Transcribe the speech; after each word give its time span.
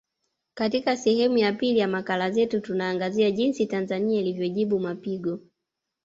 Katika 0.53 0.97
sehemu 0.97 1.37
ya 1.37 1.53
pili 1.53 1.79
ya 1.79 1.87
makala 1.87 2.31
zetu 2.31 2.61
tunaangazia 2.61 3.31
jinsi 3.31 3.65
Tanzania 3.65 4.19
ilivyojibu 4.19 4.79
mapigo 4.79 5.39